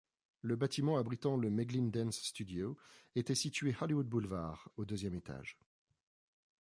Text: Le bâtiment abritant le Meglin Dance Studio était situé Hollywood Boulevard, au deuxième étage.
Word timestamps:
Le 0.41 0.55
bâtiment 0.55 0.97
abritant 0.97 1.37
le 1.37 1.51
Meglin 1.51 1.89
Dance 1.91 2.19
Studio 2.23 2.75
était 3.13 3.35
situé 3.35 3.75
Hollywood 3.79 4.07
Boulevard, 4.07 4.67
au 4.75 4.83
deuxième 4.83 5.13
étage. 5.13 5.59